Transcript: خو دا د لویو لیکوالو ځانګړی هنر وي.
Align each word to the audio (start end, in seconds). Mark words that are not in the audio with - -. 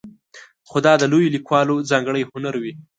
خو 0.69 0.77
دا 0.85 0.93
د 0.97 1.03
لویو 1.11 1.33
لیکوالو 1.35 1.75
ځانګړی 1.89 2.21
هنر 2.31 2.55
وي. 2.61 2.73